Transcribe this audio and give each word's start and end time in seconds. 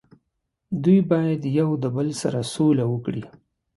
دوي 0.83 0.99
باید 1.11 1.41
یو 1.59 1.69
د 1.83 1.85
بل 1.95 2.09
سره 2.21 2.39
سوله 2.53 2.83
وکړي 2.87 3.23